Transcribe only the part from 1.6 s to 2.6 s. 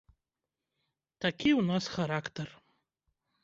нас характар.